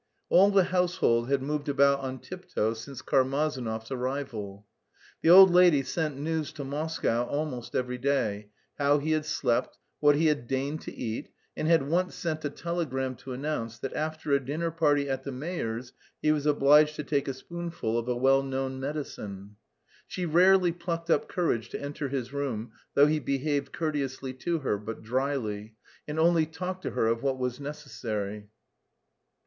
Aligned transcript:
All 0.29 0.49
the 0.49 0.63
household 0.63 1.29
had 1.29 1.43
moved 1.43 1.69
about 1.69 1.99
on 1.99 2.17
tiptoe 2.17 2.73
since 2.73 3.03
Karmazinov's 3.03 3.91
arrival. 3.91 4.65
The 5.21 5.29
old 5.29 5.51
lady 5.51 5.83
sent 5.83 6.17
news 6.17 6.51
to 6.53 6.63
Moscow 6.63 7.27
almost 7.27 7.75
every 7.75 7.99
day, 7.99 8.49
how 8.79 8.97
he 8.97 9.11
had 9.11 9.27
slept, 9.27 9.77
what 9.99 10.15
he 10.15 10.25
had 10.25 10.47
deigned 10.47 10.81
to 10.85 10.91
eat, 10.91 11.29
and 11.55 11.67
had 11.67 11.87
once 11.87 12.15
sent 12.15 12.43
a 12.43 12.49
telegram 12.49 13.13
to 13.17 13.33
announce 13.33 13.77
that 13.77 13.93
after 13.93 14.31
a 14.31 14.43
dinner 14.43 14.71
party 14.71 15.07
at 15.07 15.21
the 15.23 15.31
mayor's 15.31 15.93
he 16.19 16.31
was 16.31 16.47
obliged 16.47 16.95
to 16.95 17.03
take 17.03 17.27
a 17.27 17.33
spoonful 17.35 17.99
of 17.99 18.07
a 18.07 18.15
well 18.17 18.41
known 18.41 18.79
medicine. 18.79 19.55
She 20.07 20.25
rarely 20.25 20.71
plucked 20.71 21.11
up 21.11 21.29
courage 21.29 21.69
to 21.69 21.79
enter 21.79 22.09
his 22.09 22.33
room, 22.33 22.71
though 22.95 23.05
he 23.05 23.19
behaved 23.19 23.71
courteously 23.71 24.33
to 24.33 24.57
her, 24.61 24.79
but 24.79 25.03
dryly, 25.03 25.75
and 26.07 26.17
only 26.17 26.47
talked 26.47 26.81
to 26.81 26.89
her 26.89 27.05
of 27.05 27.21
what 27.21 27.37
was 27.37 27.59
necessary. 27.59 28.49